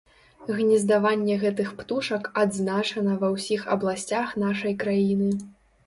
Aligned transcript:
Гнездаванне 0.59 1.35
гэтых 1.43 1.69
птушак 1.83 2.23
адзначана 2.45 3.21
ва 3.23 3.33
ўсіх 3.37 3.61
абласцях 3.79 4.37
нашай 4.47 4.73
краіны. 4.87 5.31